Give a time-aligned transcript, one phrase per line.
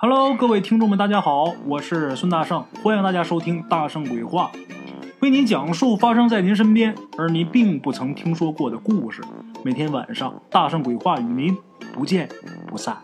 [0.00, 4.52] Hello，各位听众们，大家好，我是孙大圣，欢迎大家收听《大圣鬼话》，
[5.18, 9.20] 为您讲述发生在您身边而您并不曾听说过的故事。
[9.64, 11.58] 每天晚上，《大圣鬼话》与您
[11.92, 12.28] 不见
[12.68, 12.96] 不散。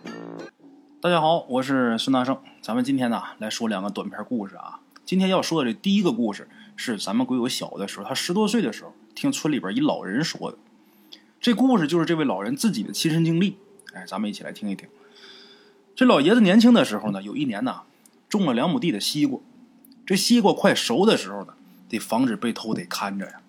[1.00, 4.78] 大家好，我是孙大圣，咱们今天呢来说两个短篇故事啊。
[5.04, 10.58] 今天要说的这第一个故事是咱们鬼友小的时候，他十多岁的时候听村里边一老人说的。
[11.40, 13.56] 这故事就是这位老人自己的亲身经历，
[13.94, 14.88] 哎，咱们一起来听一听。
[15.96, 17.82] 这老爷子年轻的时候呢，有一年呢，
[18.28, 19.38] 种了两亩地的西瓜。
[20.04, 21.54] 这西瓜快熟的时候呢，
[21.88, 23.40] 得防止被偷，得看着呀。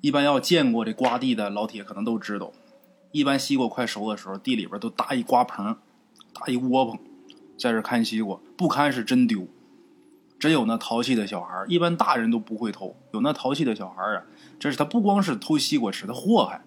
[0.00, 2.52] 一般要见过这瓜地的老铁可能都知道，
[3.10, 5.76] 一般西瓜快熟的时候，地里边都搭一瓜棚，
[6.32, 6.98] 搭一窝棚，
[7.58, 9.48] 在这看西瓜，不看是真丢。
[10.38, 14.22] 真有那淘气的小孩一般大人都不会偷，有那淘气的小孩啊，
[14.60, 16.62] 这是他不光是偷西瓜吃，他祸害。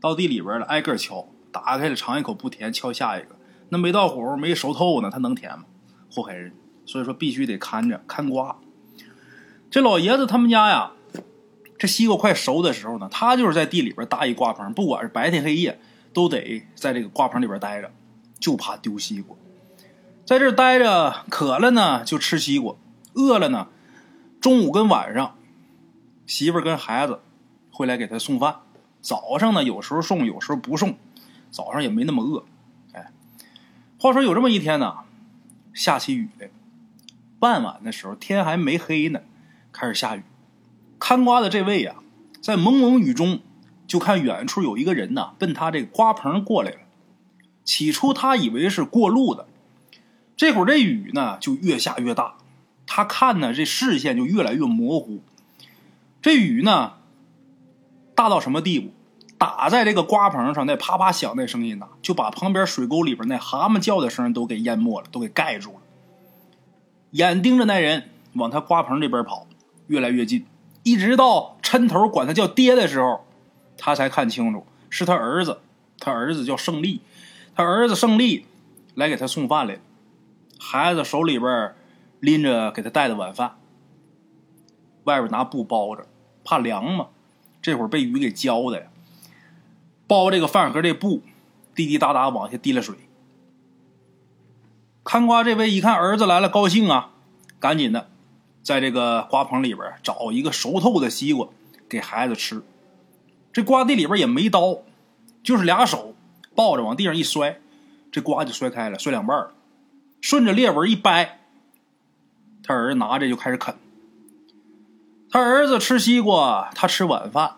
[0.00, 3.35] 到地里边了，挨个敲，打开了尝一口不甜，敲下一个。
[3.68, 5.64] 那没到火候，没熟透呢，他能甜吗？
[6.10, 6.52] 祸害人，
[6.84, 8.56] 所以说必须得看着看瓜。
[9.70, 10.92] 这老爷子他们家呀，
[11.78, 15.78] 这西瓜快熟的时候呢，他就是在地里边搭一瓜棚，不管是白天黑夜，
[16.12, 17.90] 都得在这个瓜棚里边待着，
[18.38, 19.36] 就怕丢西瓜。
[20.24, 22.76] 在这待着，渴了呢就吃西瓜，
[23.14, 23.68] 饿了呢，
[24.40, 25.36] 中午跟晚上，
[26.26, 27.20] 媳妇跟孩子
[27.70, 28.56] 会来给他送饭。
[29.00, 30.96] 早上呢，有时候送，有时候不送。
[31.50, 32.44] 早上也没那么饿。
[33.98, 34.94] 话说有这么一天呢，
[35.72, 36.50] 下起雨来。
[37.38, 39.20] 傍晚的时候，天还没黑呢，
[39.72, 40.22] 开始下雨。
[40.98, 41.96] 看瓜的这位呀，
[42.42, 43.40] 在蒙蒙雨中，
[43.86, 46.78] 就看远处有一个人呐，奔他这瓜棚过来了。
[47.64, 49.48] 起初他以为是过路的。
[50.36, 52.36] 这会儿这雨呢，就越下越大。
[52.86, 55.22] 他看呢，这视线就越来越模糊。
[56.20, 56.98] 这雨呢，
[58.14, 58.92] 大到什么地步？
[59.38, 65.80] 打在这个瓜棚上，那啪啪响那声音呐，就把旁边水沟里边那蛤蟆叫的声音都给淹没了，都给盖住了。
[67.10, 69.46] 眼盯着那人往他瓜棚这边跑，
[69.86, 70.46] 越来越近，
[70.82, 73.26] 一直到抻头管他叫爹的时候，
[73.76, 75.60] 他才看清楚是他儿子。
[75.98, 77.00] 他儿子叫胜利，
[77.54, 78.44] 他儿子胜利
[78.94, 79.80] 来给他送饭来了。
[80.60, 81.74] 孩子手里边
[82.20, 83.56] 拎着给他带的晚饭，
[85.04, 86.06] 外边拿布包着，
[86.44, 87.06] 怕凉嘛。
[87.62, 88.86] 这会儿被雨给浇的呀。
[90.06, 91.22] 包这个饭盒这布，
[91.74, 92.94] 滴滴答答往下滴了水。
[95.04, 97.10] 看瓜这位一看儿子来了，高兴啊，
[97.60, 98.10] 赶紧的，
[98.62, 101.48] 在这个瓜棚里边找一个熟透的西瓜
[101.88, 102.62] 给孩子吃。
[103.52, 104.78] 这瓜地里边也没刀，
[105.42, 106.14] 就是俩手
[106.54, 107.60] 抱着往地上一摔，
[108.10, 109.54] 这瓜就摔开了，摔两半了。
[110.20, 111.40] 顺着裂纹一掰，
[112.64, 113.76] 他儿子拿着就开始啃。
[115.30, 117.56] 他儿子吃西瓜，他吃晚饭。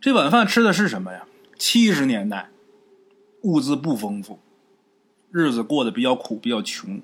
[0.00, 1.24] 这晚饭吃的是什么呀？
[1.64, 2.50] 七十年代，
[3.42, 4.40] 物资不丰富，
[5.30, 7.00] 日子过得比较苦，比较穷。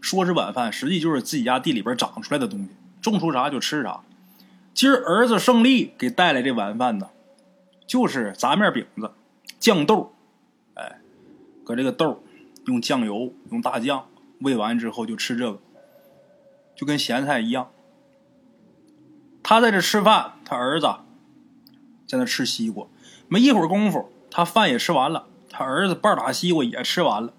[0.00, 2.68] 说是晚饭，实际就是自己家地里边长出来的东西，
[3.02, 4.04] 种出啥就吃啥。
[4.74, 7.10] 今儿儿子胜利给带来这晚饭呢，
[7.84, 9.10] 就是杂面饼子、
[9.58, 10.12] 酱豆，
[10.74, 11.00] 哎，
[11.64, 12.22] 搁这个豆
[12.66, 14.06] 用酱油、用大酱
[14.38, 15.58] 喂完之后就吃这个，
[16.76, 17.68] 就跟咸菜一样。
[19.42, 20.86] 他在这吃饭，他儿子
[22.06, 22.86] 在那吃西瓜。
[23.32, 27.32] 没一会儿功夫，他饭也吃完了，他儿子半打西瓜也吃完了。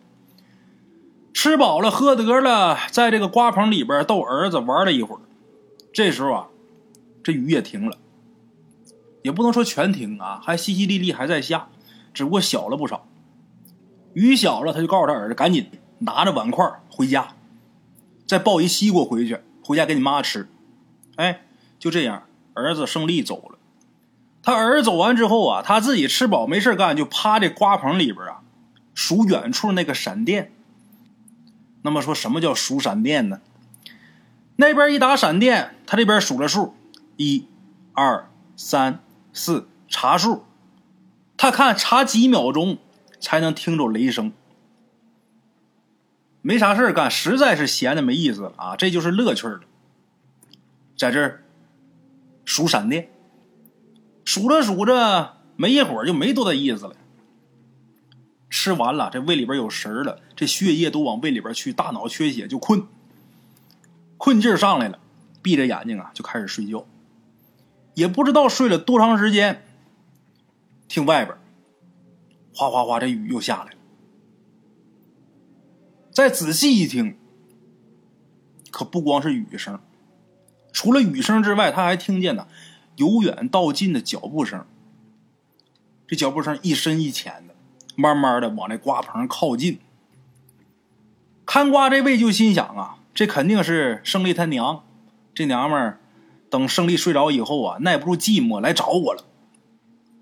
[1.34, 5.19] 吃饱了，喝得了，在这个瓜棚里边逗儿子玩了一会儿。
[5.91, 6.47] 这时候啊，
[7.22, 7.97] 这雨也停了，
[9.22, 11.68] 也不能说全停啊，还淅淅沥沥还在下，
[12.13, 13.06] 只不过小了不少。
[14.13, 15.69] 雨小了，他就告诉他儿子赶紧
[16.00, 17.35] 拿着碗筷回家，
[18.25, 20.47] 再抱一西瓜回去，回家给你妈吃。
[21.18, 21.44] 哎，
[21.78, 22.23] 就这样，
[22.53, 23.58] 儿子胜利走了。
[24.44, 28.41] 他儿子走完之后啊，他自己吃饱没事干，就趴这瓜棚里边啊，
[28.96, 30.52] 数远处那个闪电。
[31.84, 33.40] 那么说什么叫数闪电呢？
[34.56, 36.75] 那边一打闪电，他这边数了数，
[37.18, 37.46] 一、
[37.94, 39.00] 二、三、
[39.31, 40.44] 四，查数。
[41.38, 42.78] 他看查几秒钟
[43.19, 44.34] 才能听着雷声。
[46.41, 49.59] 没啥事干，实在是闲的没意思了啊，这就是乐趣了，
[50.97, 51.44] 在这儿
[52.44, 53.10] 数闪电。
[54.23, 56.96] 数着数着，没一会儿就没多大意思了。
[58.50, 62.85] 吃完了，这胃里边有食儿了，这血液都往胃里边去，大脑缺血就困，
[64.18, 65.00] 困劲儿上来了，
[65.41, 66.85] 闭着眼睛啊就开始睡觉。
[67.94, 69.64] 也不知道睡了多长时间，
[70.88, 71.38] 听外边
[72.53, 73.78] 哗哗哗，这雨又下来了。
[76.12, 77.18] 再仔细一听，
[78.70, 79.79] 可不光是雨声，
[80.73, 82.47] 除了雨声之外，他还听见呢。
[82.96, 84.66] 由远到近的脚步声，
[86.08, 87.55] 这脚步声一深一浅的，
[87.96, 89.79] 慢慢的往那瓜棚靠近。
[91.46, 94.84] 看瓜这位就心想啊，这肯定是胜利他娘，
[95.34, 95.99] 这娘们儿
[96.49, 99.26] 等胜利睡着以后啊，耐不住寂寞来找我了。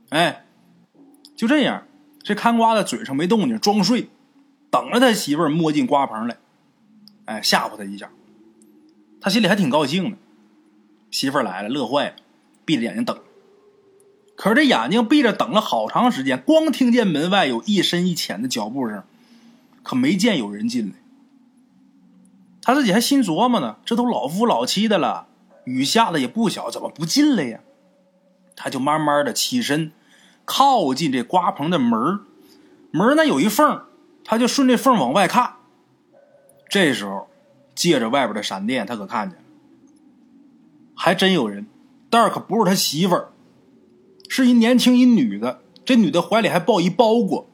[0.10, 0.46] 哎，
[1.36, 1.86] 就这样，
[2.24, 4.10] 这看瓜的嘴上没动静，装睡，
[4.72, 6.38] 等着他媳妇儿摸进瓜棚来，
[7.26, 8.10] 哎，吓唬他一下。
[9.22, 10.18] 他心里还挺高兴的，
[11.12, 12.16] 媳妇儿来了，乐坏了，
[12.70, 13.18] 闭着眼睛等。
[14.36, 19.02] 可是这眼睛闭着等了好长时间，光听见门外有一深一浅的脚步声，
[19.82, 20.94] 可没见有人进来。
[22.62, 25.28] 他自己还心琢磨呢，这都老夫老妻的了，
[25.64, 27.62] 雨下的也不小，怎么不进来呀？
[28.56, 29.92] 他就慢慢的起身，
[30.46, 32.20] 靠近这瓜棚的门
[32.92, 33.82] 门那有一缝，
[34.24, 35.56] 他就顺这缝往外看。
[36.70, 37.28] 这时候，
[37.74, 39.44] 借着外边的闪电，他可看见了，
[40.96, 41.66] 还真有人，
[42.10, 43.32] 但是可不是他媳妇儿，
[44.28, 47.50] 是一年轻一女的，这女的怀里还抱一包裹。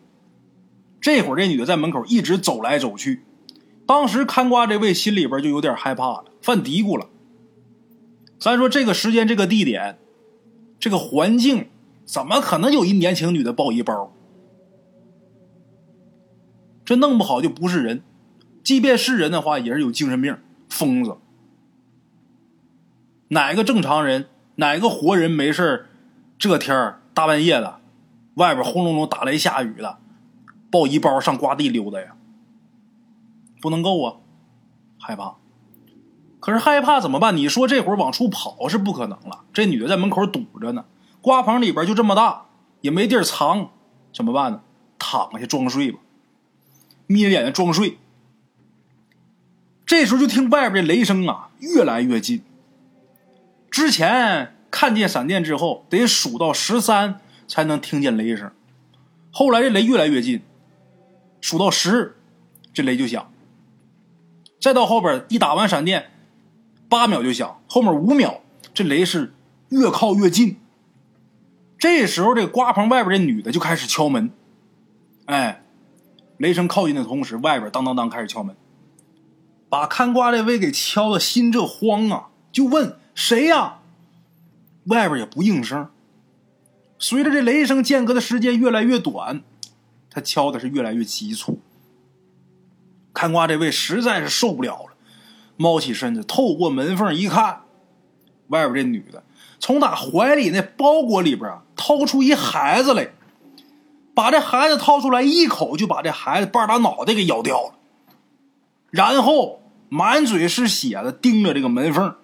[1.01, 3.23] 这会儿，这女的在门口一直走来走去。
[3.85, 7.09] 当时看瓜这位心里边就有点害怕了，犯嘀咕了。
[8.39, 9.99] 咱说这个时间、这个地点、
[10.79, 11.67] 这个环境，
[12.05, 14.11] 怎么可能有一年轻女的抱一包？
[16.83, 18.03] 这弄不好就不是人，
[18.63, 20.37] 即便是人的话，也是有精神病、
[20.69, 21.17] 疯子。
[23.29, 25.87] 哪个正常人、哪个活人没事
[26.37, 27.79] 这天大半夜的，
[28.35, 29.97] 外边轰隆隆打雷下雨的，
[30.71, 32.15] 抱一包上瓜地溜达呀？
[33.61, 34.17] 不能够啊，
[34.99, 35.35] 害怕。
[36.39, 37.35] 可是害怕怎么办？
[37.35, 39.45] 你说这会儿往出跑是不可能了。
[39.51, 40.85] 这女的在门口堵着呢，
[41.21, 42.45] 瓜棚里边就这么大，
[42.81, 43.71] 也没地儿藏，
[44.13, 44.61] 怎么办呢？
[44.99, 45.99] 躺下装睡吧，
[47.07, 47.97] 眯着眼睛装睡。
[49.85, 52.43] 这时候就听外边这雷声啊越来越近。
[53.75, 58.49] 之前看见闪电之后，得数到十三才能听见雷声。
[59.31, 60.41] 后来这雷越来越近，
[61.41, 62.15] 数到十，
[62.73, 63.29] 这雷就响。
[64.61, 66.09] 再到后边一打完闪电，
[66.87, 68.39] 八秒就响，后面五秒，
[68.73, 69.33] 这雷是
[69.67, 70.55] 越靠越近。
[71.77, 74.31] 这时候，这瓜棚外边这女的就开始敲门。
[75.25, 75.65] 哎，
[76.37, 78.55] 雷声靠近的同时，外边当当当开始敲门，
[79.67, 83.79] 把看瓜这位给敲的心这慌啊，就问谁呀？
[84.85, 85.89] 外边也不应声。
[86.99, 89.41] 随着这雷声间隔的时间越来越短，
[90.11, 91.59] 他敲的是越来越急促。
[93.13, 94.93] 看瓜这位实在是受不了了，
[95.57, 97.61] 猫起身子，透过门缝一看，
[98.49, 99.23] 外边这女的
[99.59, 103.09] 从他怀里那包裹里边啊掏出一孩子来，
[104.13, 107.75] 把这孩子掏出来，一口就把这孩子半拉脑袋给咬掉了，
[108.91, 112.15] 然后满嘴是血的盯着这个门缝，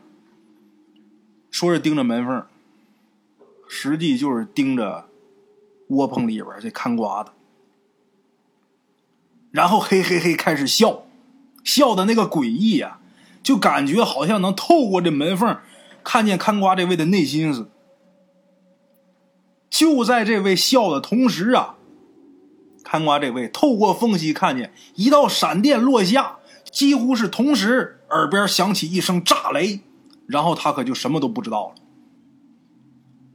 [1.51, 2.45] 说是盯着门缝，
[3.67, 5.05] 实际就是盯着
[5.89, 7.33] 窝棚里边这看瓜的。
[9.51, 11.03] 然后嘿嘿嘿开始笑，
[11.63, 12.99] 笑的那个诡异呀，
[13.43, 15.59] 就感觉好像能透过这门缝
[16.03, 17.69] 看见看瓜这位的内心似的。
[19.69, 21.75] 就在这位笑的同时啊，
[22.83, 26.39] 看瓜这位透过缝隙看见一道闪电落下，
[26.71, 29.81] 几乎是同时耳边响起一声炸雷，
[30.31, 31.75] 然后他可就什么都不知道了。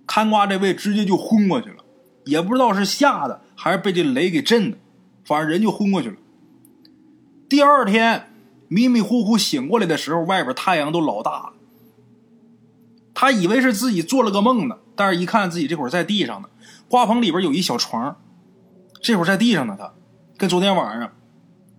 [0.07, 1.85] 看瓜这位直接就昏过去了，
[2.25, 4.79] 也不知道是吓的还是被这雷给震的。
[5.25, 6.17] 反正人就昏过去了。
[7.49, 8.33] 第二天
[8.69, 11.53] 迷迷糊糊醒过来的时候，外边太阳都老大了。
[13.13, 16.49] 他以为是自己做了个梦呢，但是一看自己这会儿在地上呢，
[16.89, 18.17] 瓜棚里边有一小床，
[19.03, 19.77] 这会儿在地上呢。
[19.79, 19.93] 他
[20.37, 21.13] 跟昨天晚上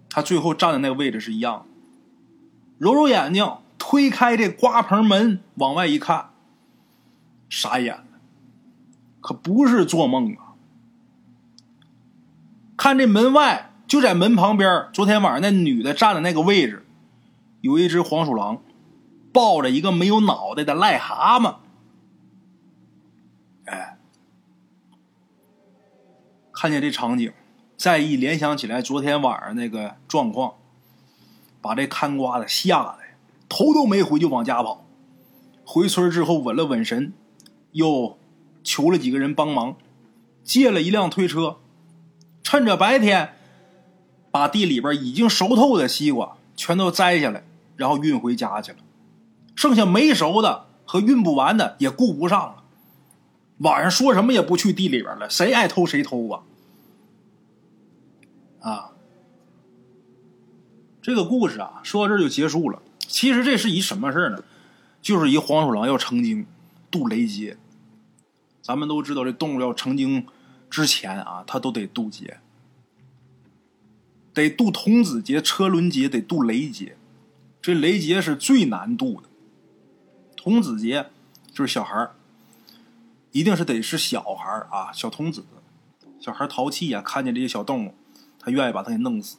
[0.10, 1.66] 他最后站的那个位置是一样。
[2.80, 3.50] 揉揉眼睛，
[3.89, 6.32] 推开这瓜棚门往外一看，
[7.48, 8.03] 傻眼了，
[9.22, 10.60] 可不是做梦啊。
[12.75, 16.86] 看这门外，就在门旁边，昨天晚上那女的站的那个位置，
[17.62, 18.62] 有一只黄鼠狼，
[19.32, 21.56] 抱着一个没有脑袋的癞蛤蟆。
[23.67, 23.98] 哎，
[26.51, 27.32] 看见这场景，
[27.77, 30.56] 再一联想起来昨天晚上那个状况，
[31.62, 33.07] 把这看瓜的吓得
[33.50, 34.86] 头都没回就往家跑。
[35.66, 37.13] 回村之后稳了稳神，
[37.74, 38.18] 又
[38.63, 39.75] 求了几个人帮忙，
[40.44, 41.58] 借了一辆推车。
[42.42, 43.34] 趁着白天，
[44.32, 47.44] 把地里边已经熟透的西瓜全都摘下来，
[47.75, 48.77] 然后运回家去了。
[49.56, 52.63] 剩下没熟的和运不完的也顾不上了。
[53.58, 56.44] 晚上说什么也不去地里边了，谁爱偷谁偷啊！
[58.62, 58.92] 啊，
[61.01, 62.82] 这个故事啊，说到这就结束了。
[63.08, 64.44] 其实这是一什么事呢？
[65.02, 66.46] 就是一黄鼠狼要成精，
[66.92, 67.58] 渡雷劫。
[68.62, 70.28] 咱们都知道，这动物要成精。
[70.70, 72.40] 之前啊，它都得渡劫。
[74.34, 76.98] 得渡童子劫、车轮劫，得渡雷劫。
[77.62, 79.30] 这雷劫是最难渡的。
[80.36, 81.10] 童子劫
[81.54, 82.10] 就是小孩，
[83.32, 85.46] 一定是得是小孩啊，小童子。
[86.20, 87.94] 小孩淘气呀，看见这些小动物，
[88.40, 89.38] 他愿意把他给弄死。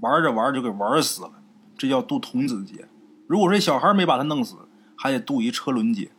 [0.00, 1.32] 玩着玩着就给玩死了，
[1.76, 2.88] 这叫渡童子劫。
[3.26, 6.10] 如果说小孩没把他弄死，还得渡一车轮劫。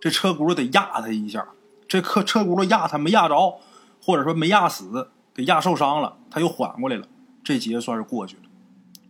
[0.00, 1.48] 这车轱辘得压他一下，
[1.88, 3.58] 这车车轱辘压他没压着，
[4.00, 7.08] 或者说没压死，给压受伤了，他又缓过来了，
[7.42, 8.42] 这劫算是过去了。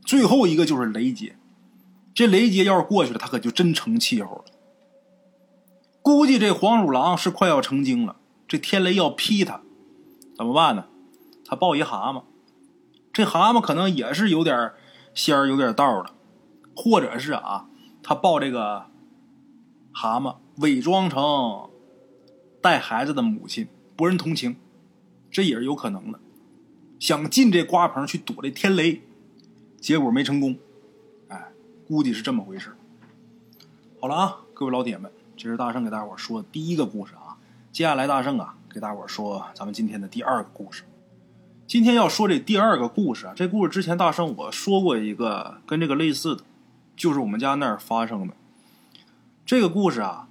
[0.04, 1.37] 最后一个就是雷劫，
[2.14, 4.44] 这雷劫要是过去了，他可就真成气候了。
[6.00, 9.61] 估计这黄鼠狼是快要成精了，这天雷要劈他，
[10.37, 10.87] 怎么办呢？
[11.44, 12.23] 他抱一蛤蟆，
[13.16, 14.75] 这蛤蟆可能也是有点
[15.14, 16.11] 仙儿、有点道的，
[16.75, 17.66] 或者是啊，
[18.02, 18.88] 他抱这个
[19.90, 20.37] 蛤蟆。
[20.56, 21.70] 伪装成
[22.61, 24.56] 带孩子的母亲，博人同情，
[25.30, 26.20] 这也是有可能的。
[26.99, 29.00] 想进这瓜棚去躲这天雷，
[29.80, 30.58] 结果没成功。
[31.28, 31.52] 哎，
[31.88, 32.76] 估计是这么回事。
[33.99, 37.38] 好了啊，各位老铁们，这是大圣给大伙说的第一个故事啊。
[37.73, 40.82] 接下来大圣啊，给大伙说咱们今天的第二个故事。
[41.66, 46.44] 今天要说这第二个故事啊，这故事之前大圣我说过一个跟这个类似的，
[46.96, 48.35] 就是我们家那儿发生的。
[49.44, 50.28] 这个故事啊。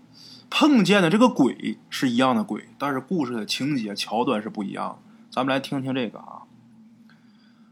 [0.47, 4.97] 碰见的这个鬼是一样的鬼，但是故事的情节桥段是不一样的。
[5.29, 6.43] 咱们来听听这个啊。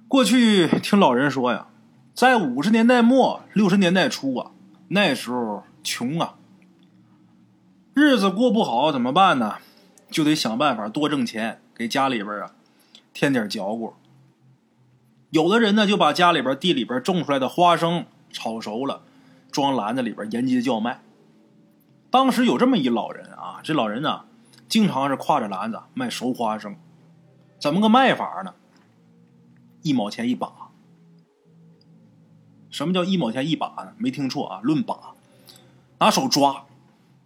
[0.09, 1.67] 过去听老人说呀，
[2.13, 4.51] 在五十年代末六十年代初啊，
[4.89, 6.33] 那时候穷啊，
[7.93, 9.59] 日子过不好怎么办呢？
[10.11, 12.51] 就得想办法多挣钱，给家里边啊
[13.13, 13.93] 添点嚼骨。
[15.29, 19.01] 有的人呢就把家里边地里边种出来的花生炒熟了，
[19.51, 21.01] 装篮子里边沿街叫卖。
[22.11, 24.25] 当时有这么一老人啊，这老人呢，
[24.67, 26.75] 经常是挎着篮子卖熟花生，
[27.57, 28.53] 怎么个卖法呢？
[29.81, 30.51] 一毛钱一把。
[32.69, 33.93] 什么叫一毛钱一把呢？
[33.97, 35.13] 没听错啊，论把，
[35.99, 36.65] 拿手抓，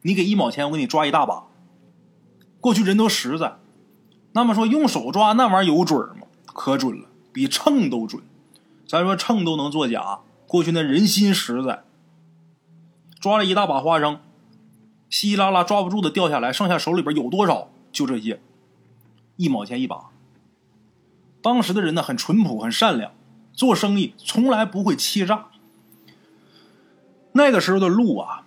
[0.01, 1.43] 你给一毛钱，我给你抓一大把。
[2.61, 3.57] 过去人都实在，
[4.37, 6.27] 那么说用手抓那玩意儿有准吗？
[6.45, 8.21] 可准了，比秤都准。
[8.87, 11.81] 咱说秤都能作假，过去那人心实在，
[13.19, 14.19] 抓了一大把花生。
[15.09, 17.69] 稀稀拉拉抓不住的掉下来，剩下手里边有多少？
[17.91, 18.39] 就这些，
[19.37, 20.11] 一毛钱一把。
[21.41, 23.11] 当时的人呢，很淳朴，很善良，
[23.53, 25.47] 做生意从来不会欺诈。
[27.31, 28.45] 那个时候的路啊，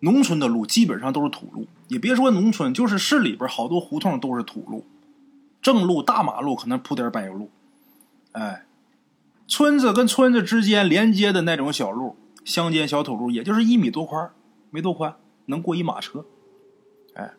[0.00, 4.86] 农村的路基本上都是土路，也别说农村，就是市里边好多胡同都是土路，
[5.60, 7.50] 正路、大马路可能铺点柏油路。
[8.32, 8.66] 哎，
[9.46, 14.30] 村子跟村子之间连接的那种小路，乡间小土路，也就是一米多宽，
[14.70, 15.16] 没多宽。
[15.46, 16.26] 能过一马车，
[17.14, 17.32] 哎，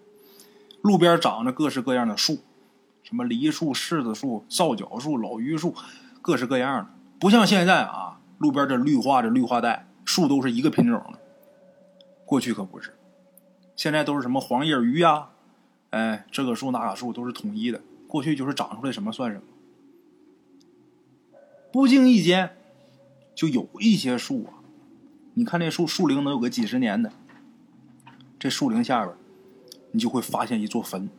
[0.81, 2.39] 路边长着各式各样的树，
[3.03, 5.75] 什么梨树、柿子树、皂角树、老榆树，
[6.23, 6.89] 各式各样的。
[7.19, 11.19] 不像现在啊，路边这绿化这绿化带，树都是一个品种的。
[12.25, 12.95] 过去可不是，
[13.79, 15.29] 现在都是什么黄叶榆呀，
[15.91, 17.79] 哎，这个树那个树都是统一的。
[18.09, 19.43] 过去就是长出来什么算什么。
[21.71, 22.57] 不经意间，
[23.33, 24.59] 就有一些树啊，
[25.35, 27.13] 你看那树树龄能有个几十年的。
[28.37, 29.15] 这树林下边，
[29.91, 31.09] 你就会发现一座坟。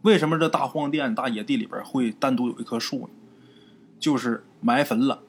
[0.00, 3.10] 为什么这大荒甸、大野地里边会单独有一棵树呢？
[4.00, 5.22] 就是埋坟了，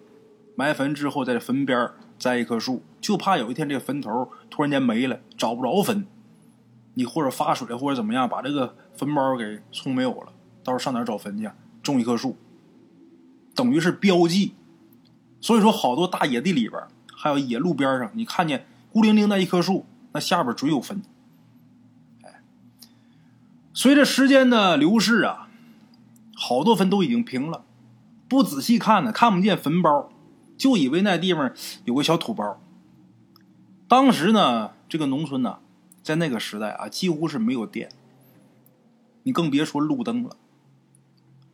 [0.56, 1.92] 埋坟之后在坟边
[2.24, 6.08] 栽一棵树，就怕有一天这坟头突然间没了，找不着坟，
[6.94, 10.32] 你或者发水或者怎么样，把这个坟包给冲没有了，
[10.64, 11.52] 到时候上哪找坟去？
[11.82, 12.38] 种一棵树，
[13.54, 14.54] 等于是标记。
[15.42, 16.82] 所以说，好多大野地里边，
[17.14, 18.66] 还有野路边上，你看见。
[18.94, 21.02] 孤零零的一棵树，那下边准有坟。
[22.22, 22.44] 哎，
[23.74, 25.50] 随着时间的流逝啊，
[26.36, 27.66] 好多坟都已经平了，
[28.30, 30.13] 不仔细看呢，看不见坟包，
[30.58, 31.52] 就以为那地方
[31.86, 32.62] 有个小土包。
[33.88, 35.60] 当时呢，这个农村呢，
[36.02, 37.90] 在那个时代啊，几乎是没有电，
[39.24, 40.36] 你更别说路灯了。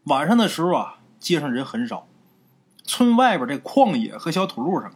[0.06, 2.08] 晚上的时候啊，街上人很少，
[2.84, 4.92] 村外边这旷野和小土路上。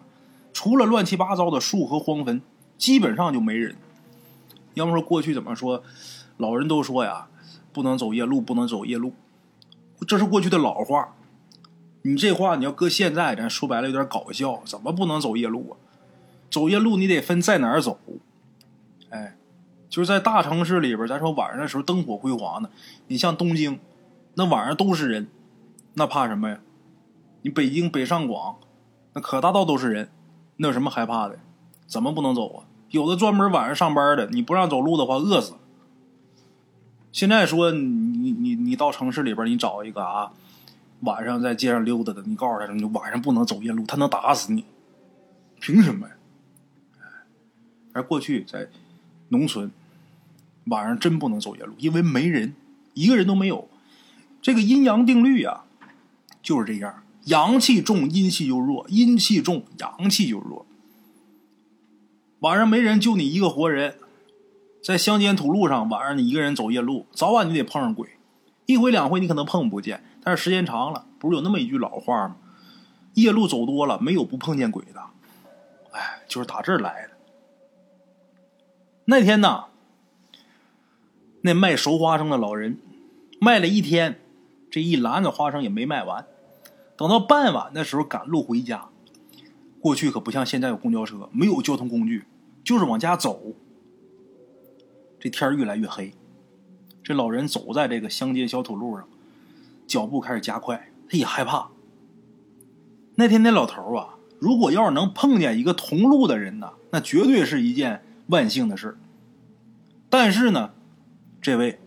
[0.53, 2.41] 除了乱七八糟的树和荒坟，
[2.77, 3.75] 基本上就没人。
[4.75, 5.83] 要么说过去怎么说，
[6.37, 7.27] 老人都说呀，
[7.73, 9.13] 不能走夜路，不能走夜路，
[10.07, 11.15] 这是过去的老话。
[12.03, 14.61] 你这话你要搁现在，咱说白了有点搞笑。
[14.65, 15.73] 怎么不能走夜路啊？
[16.49, 17.97] 走夜路你得分在哪儿走。
[19.09, 19.35] 哎，
[19.89, 22.69] 就是在大城市里边，咱说晚上的时候灯火辉煌的，
[23.07, 23.79] 你像东京，
[24.35, 25.27] 那晚上都是人，
[25.95, 26.59] 那怕什么呀？
[27.41, 28.57] 你北京北上广，
[29.13, 30.09] 那可大道都是人。
[30.57, 31.39] 那有什么害怕的？
[31.87, 32.65] 怎么不能走啊？
[32.89, 35.53] 有的专门晚上上班的，你不让走路的话，饿死。
[37.11, 40.31] 现在说你你你到城市里边，你找一个啊，
[41.03, 44.65] 晚上在街上溜达的，你告诉他，你晚上不能走夜路，他能打死你，
[45.59, 46.15] 凭什么呀？
[47.93, 48.67] 而过去在
[49.29, 49.71] 农村，
[50.65, 52.55] 晚上真不能走夜路，因为没人，
[52.93, 53.67] 一个人都没有。
[54.41, 55.65] 这个阴阳定律啊，
[56.41, 60.65] 就是这样，阳气重，阴气就弱；阴气重，阳气就弱。
[62.39, 63.95] 晚上没人，就你一个活人，
[64.83, 68.09] 在乡间土路上，晚上你一个人走夜路，早晚你得碰上鬼。
[68.65, 72.37] 一回两回你可能碰不见，但是时间长了，不是有那么一句老话吗？
[73.15, 75.01] 夜路走多了，没有不碰见鬼的。
[75.91, 77.13] 哎，就是打这儿来的。
[79.05, 79.65] 那天呢，
[81.41, 82.79] 那卖熟花生的老人
[83.39, 84.19] 卖了一天，
[84.71, 86.25] 这一篮子花生也没卖完。
[86.95, 88.87] 等到傍晚的时候赶路回家，
[89.79, 92.25] 过去可不像现在有公交车，没有交通工具。
[92.63, 93.53] 就是往家走，
[95.19, 96.13] 这天越来越黑，
[97.03, 99.05] 这老人走在这个乡间小土路上，
[99.93, 101.69] 脚步开始加快，他也害怕。
[103.13, 108.97] 那天那老头啊，如果要是能碰见一个同路的人呢，那绝对是一件万幸的事
[110.09, 110.71] 但是呢，
[111.39, 111.79] 这位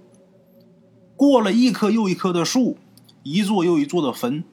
[1.17, 2.79] 过了一棵又一棵的树，
[3.25, 4.45] 一座又一座的坟，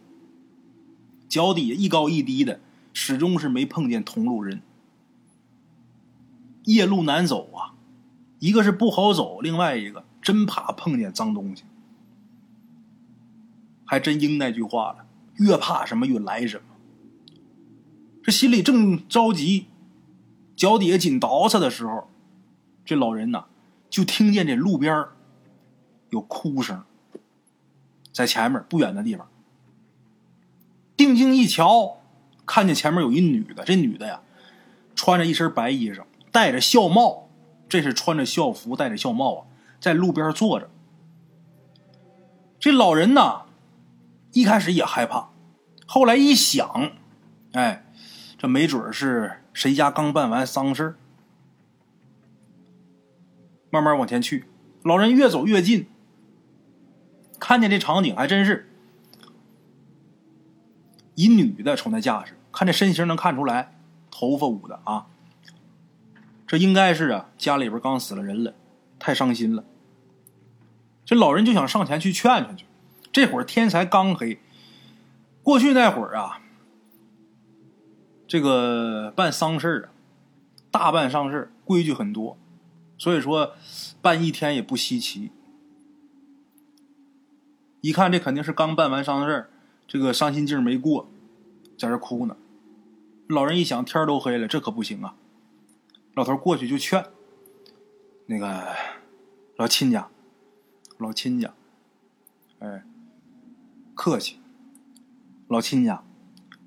[1.29, 2.59] 脚底下一高一低的，
[2.91, 4.63] 始终是没碰见同路人。
[6.63, 7.77] 夜路难走啊，
[8.39, 11.65] 一个是不好走，另外一个真怕碰见脏东西，
[13.85, 16.63] 还真应那句话了：越怕什么越来什么。
[18.23, 19.67] 这心里正着急，
[20.55, 22.09] 脚底下紧倒饬的时候，
[22.85, 23.45] 这老人呐
[23.89, 25.05] 就听见这路边
[26.09, 26.83] 有哭声，
[28.11, 29.27] 在前面不远的地方，
[30.95, 31.97] 定睛一瞧，
[32.45, 34.21] 看见前面有一女的，这女的呀
[34.95, 36.03] 穿着一身白衣裳。
[36.31, 37.29] 戴着孝帽，
[37.69, 39.47] 这是穿着校服，戴着孝帽啊，
[39.79, 40.67] 在路边坐着。
[42.59, 43.41] 这老人呢，
[44.33, 45.29] 一开始也害怕，
[45.85, 46.91] 后来一想，
[47.53, 47.85] 哎，
[48.37, 50.95] 这没准是谁家刚办完丧事
[53.69, 54.45] 慢慢往前去，
[54.83, 55.87] 老人越走越近，
[57.39, 58.69] 看见这场景，还真是
[61.15, 63.75] 一女的瞅那架势，看这身形能看出来，
[64.09, 65.07] 头发捂的啊。
[66.47, 68.53] 这应该是啊，家里边刚死了人了，
[68.99, 69.63] 太伤心了。
[71.05, 72.65] 这老人就想上前去劝劝去。
[73.13, 74.39] 这会儿天才刚黑，
[75.43, 76.41] 过去那会儿啊，
[78.27, 79.93] 这个办丧事啊，
[80.71, 82.37] 大办丧事规矩很多，
[82.97, 83.53] 所以说
[84.01, 85.31] 办一天也不稀奇。
[87.81, 89.49] 一看这肯定是刚办完丧事
[89.87, 91.07] 这个伤心劲儿没过，
[91.77, 92.35] 在这哭呢。
[93.27, 95.15] 老人一想，天都黑了，这可不行啊。
[96.15, 97.05] 老头过去就劝，
[98.25, 98.75] 那个
[99.55, 100.09] 老亲家，
[100.97, 101.53] 老亲家，
[102.59, 102.83] 哎，
[103.95, 104.39] 客气，
[105.47, 106.03] 老亲家，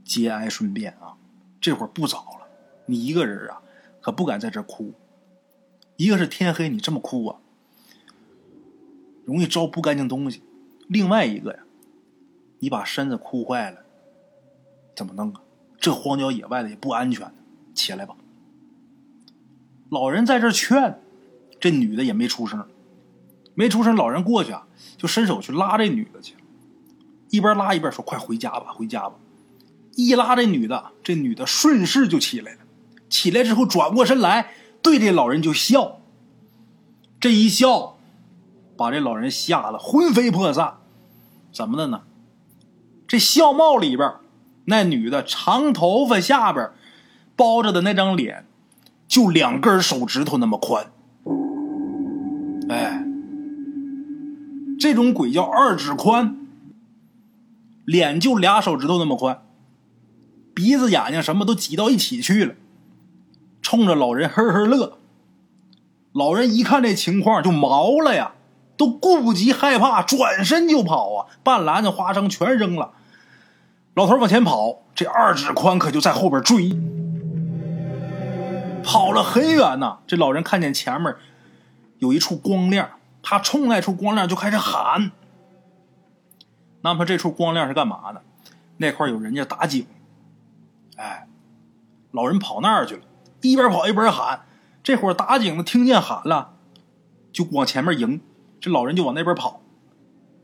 [0.05, 1.17] 节哀顺变啊！
[1.61, 2.47] 这会儿不早了，
[2.87, 3.61] 你一个人啊，
[4.01, 4.95] 可不敢在这哭。
[5.97, 7.39] 一个是天黑，你这么哭啊，
[9.25, 10.41] 容易招不干净东西；
[10.87, 11.61] 另外一个呀，
[12.61, 13.81] 你把身子哭坏了，
[14.95, 15.41] 怎么弄啊？
[15.81, 17.33] 这荒郊野外的也不安全，
[17.75, 18.17] 起来吧。
[19.91, 21.01] 老人在这劝，
[21.59, 22.69] 这女的也没出声，
[23.55, 23.97] 没出声。
[23.97, 26.35] 老人过去啊，就伸手去拉这女的去，
[27.31, 29.15] 一边拉一边说：“快回家吧，回家吧。”
[29.97, 32.59] 一拉这女的，这女的顺势就起来了。
[33.09, 36.01] 起来之后转过身来，对这老人就笑。
[37.21, 37.97] 这一笑，
[38.77, 40.75] 把这老人吓得魂飞魄散。
[41.53, 42.03] 怎么的呢？
[43.09, 44.15] 这笑帽里边，
[44.67, 46.71] 那女的长头发下边
[47.35, 48.47] 包着的那张脸。
[49.09, 50.91] 就两根手指头那么宽，
[52.69, 53.05] 哎，
[54.81, 56.46] 这种鬼叫二指宽，
[57.87, 59.43] 脸就俩手指头那么宽，
[60.53, 62.55] 鼻子眼睛什么都挤到一起去了，
[63.63, 64.99] 冲着老人呵呵乐。
[66.13, 68.33] 老人一看这情况就毛了呀，
[68.77, 72.91] 都顾不及害怕，转身就跑啊，半篮子花生全扔了。
[73.95, 76.77] 老头往前跑，这二指宽可就在后边追。
[78.83, 81.15] 跑了很远呢，这老人看见前面
[81.99, 82.89] 有一处光亮，
[83.23, 85.13] 他冲那处光亮就开始喊。
[86.87, 88.21] 那么这处光亮是干嘛呢？
[88.77, 89.85] 那块有人家打井。
[90.97, 91.27] 哎，
[92.13, 93.03] 老人跑那儿去了，
[93.41, 94.43] 一边跑一边喊。
[94.85, 96.55] 这会儿打井的听见喊了，
[97.33, 98.21] 就往前面迎。
[98.61, 99.63] 这老人就往那边跑，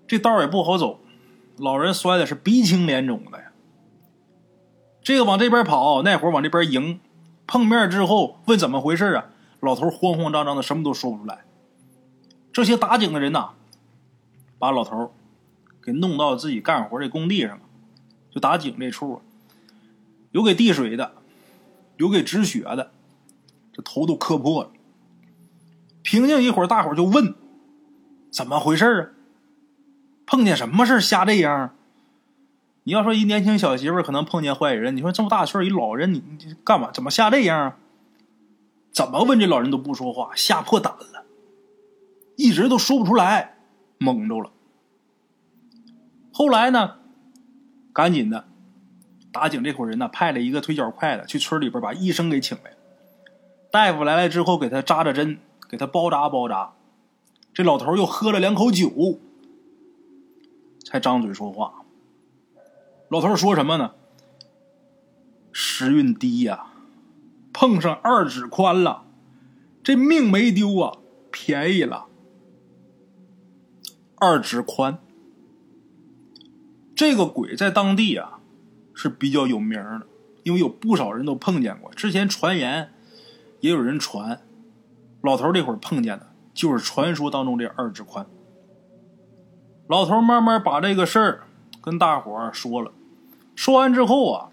[0.08, 0.98] 这道也不好走，
[1.58, 3.52] 老人摔的是鼻青脸肿的呀。
[5.00, 6.98] 这个往这边跑，那会儿往这边迎。
[7.46, 9.26] 碰面之后问怎么回事啊？
[9.60, 11.44] 老头慌慌张张的，什么都说不出来。
[12.52, 13.50] 这些打井的人呐，
[14.58, 15.14] 把老头
[15.82, 17.60] 给弄到自己干活这工地上了，
[18.30, 19.20] 就打井这处啊，
[20.30, 21.12] 有给递水的，
[21.96, 22.92] 有给止血的，
[23.72, 24.70] 这头都磕破了。
[26.02, 27.34] 平静一会儿，大伙就问：
[28.30, 29.10] 怎么回事啊？
[30.24, 31.74] 碰见什么事儿瞎这样？
[32.84, 36.90] 你要说一年轻小媳妇儿可能碰见坏人，你说这么大岁数一老人，你你干嘛？
[36.92, 37.76] 怎么吓这样啊？
[38.92, 41.24] 怎么问这老人都不说话，吓破胆了，
[42.36, 43.56] 一直都说不出来，
[43.98, 44.50] 蒙着了。
[46.32, 46.96] 后来呢，
[47.92, 48.46] 赶紧的，
[49.30, 52.76] 打井这伙人呢，派了一个腿脚快的去村里边把医生给请来了。
[53.70, 56.72] 大夫来了之后，给他扎扎针，给他包扎包扎。
[57.54, 59.18] 这老头又喝了两口酒，
[60.84, 61.84] 才张嘴说话。
[63.08, 63.92] 老头说什么呢？
[65.52, 66.68] 时运低呀，
[67.52, 69.04] 碰上二指宽了，
[69.82, 70.96] 这命没丢啊，
[71.30, 72.06] 便宜了。
[74.16, 74.98] 二指宽，
[77.02, 78.38] 这个鬼在当地啊
[78.94, 80.06] 是比较有名的，
[80.44, 81.92] 因为有不少人都碰见过。
[81.94, 82.92] 之前传言
[83.58, 84.40] 也有人传，
[85.20, 88.24] 老头这会儿碰见的就是传说当中这二指宽。
[89.88, 91.42] 老头慢慢把这个事儿
[91.80, 92.92] 跟大伙儿说了。
[93.56, 94.50] 说完之后啊，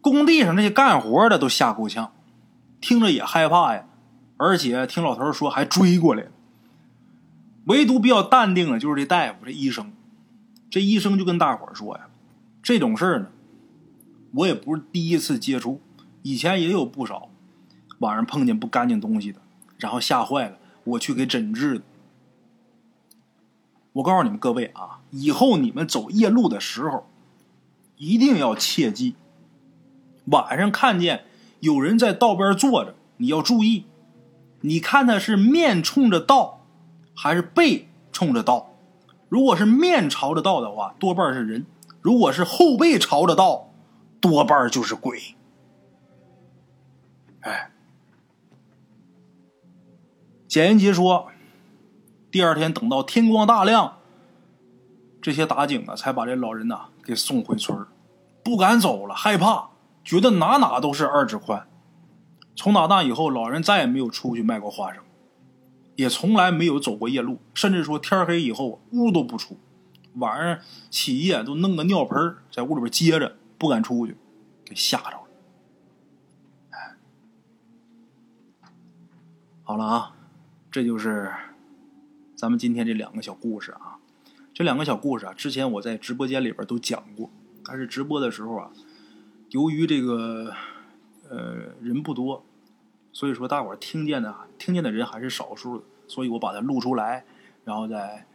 [0.00, 2.12] 工地上那些干活的都吓够呛，
[2.80, 3.84] 听着也害怕呀。
[4.36, 6.30] 而且听老头说还追过来了，
[7.64, 9.92] 唯独比较淡定的，就是这大夫，这医生。
[10.72, 12.08] 这医生就跟大伙说呀
[12.64, 13.26] ：“这种事儿呢，
[14.32, 15.82] 我也不是第一次接触，
[16.22, 17.28] 以前也有不少
[17.98, 19.38] 晚上碰见不干净东西的，
[19.76, 21.84] 然后吓坏了，我去给诊治的。
[23.92, 27.06] 我告诉你们各位啊。”以后你们走夜路的时候，
[27.98, 29.14] 一定要切记。
[30.24, 31.26] 晚上看见
[31.60, 33.84] 有人在道边坐着，你要注意，
[34.62, 36.64] 你看他是面冲着道，
[37.14, 38.71] 还是背冲着道？
[39.32, 41.62] 如果是面朝着道的话，多半是人；
[42.02, 43.70] 如果是后背朝着道，
[44.20, 45.34] 多半就是鬼。
[47.40, 47.70] 哎，
[50.46, 51.28] 简言杰说，
[52.30, 53.96] 第二天等到天光大亮。
[55.22, 57.86] 这些打井的才把这老人呐给送回村
[58.44, 59.70] 不敢走了，害怕，
[60.04, 61.66] 觉得哪哪都是二指宽。
[62.54, 65.02] 从打那以后，老人再也没有出去卖过花生，
[65.96, 69.58] 也从来没有走过夜路，甚至说天黑以后屋都不出，
[70.14, 70.58] 晚上
[70.90, 74.16] 起夜都弄个尿盆在屋里边接着，不敢出去，
[74.64, 75.18] 给吓着了。
[79.64, 80.16] 好了啊，
[80.70, 81.32] 这就是
[82.34, 83.98] 咱们今天这两个小故事啊。
[84.52, 87.30] 这两个小故事啊，之前我在直播间里边都讲过，
[87.64, 88.70] 但是直播的时候啊，
[89.50, 90.52] 由于这个
[91.30, 92.44] 呃人不多，
[93.12, 97.24] 所以说大伙听见的听见的人还是少数的，所以我把它录出来，
[97.64, 98.26] 然后再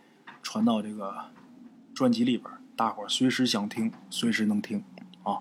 [0.41, 1.13] 传到这个
[1.93, 4.83] 专辑里边，大伙随时想听，随时能听
[5.23, 5.39] 啊。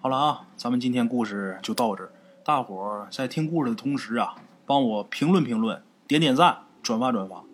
[0.00, 2.10] 好了啊，咱们今天故事就到这儿，
[2.44, 7.44] 大伙在听故事的同时啊，帮我评论评论，点点赞，转发转发，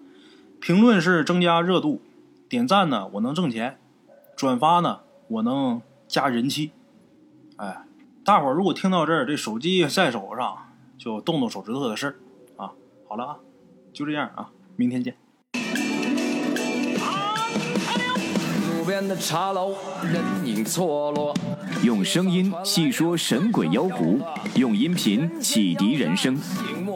[0.61, 2.01] 评论是增加热度。
[2.49, 3.77] 点赞呢，我能挣钱；
[4.37, 6.73] 转发呢，我能加人气。
[7.57, 7.85] 哎，
[8.25, 10.64] 大伙儿如果听到这儿，这手机在手上，
[11.05, 12.17] 就动动手指头的事儿
[12.57, 12.73] 啊。
[13.07, 13.37] 好了啊，
[13.93, 15.15] 就这样啊，明天见。
[18.79, 21.35] 路边的茶楼，人影错落。
[21.83, 24.19] 用声音细说神鬼妖狐，
[24.57, 26.39] 用音频启迪人生。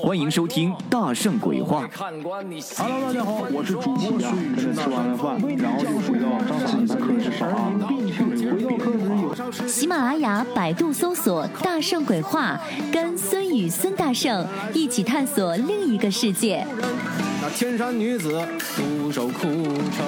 [0.01, 1.87] 欢迎收听《大圣鬼话》。
[1.99, 7.93] Hello，大家好，我是主播孙宇，吃完了饭，然后就回到自己的课室上班。
[9.67, 12.61] 喜马拉雅、百度搜索“大圣鬼话”，
[12.93, 16.67] 跟孙宇、孙大圣一起探索另一个世界。
[17.41, 18.41] 那天山女子
[18.77, 20.07] 独守空城。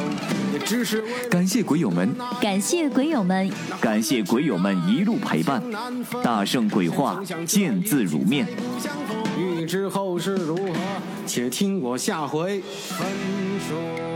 [1.30, 5.62] 感谢鬼友们，感谢鬼友们，感谢鬼友们一路陪伴。
[6.22, 8.46] 大圣鬼话，见字如面。
[9.38, 10.74] 欲知后事如何，
[11.26, 13.06] 且听我下回分
[13.68, 14.09] 说。